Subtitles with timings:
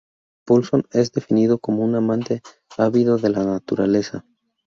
[0.47, 2.41] Paulson es definido como un amante
[2.75, 4.25] ávido de la naturaleza.